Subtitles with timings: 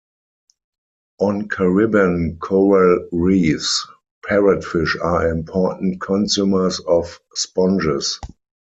[1.19, 3.85] On Caribbean coral reefs,
[4.25, 8.19] parrotfish are important consumers of sponges.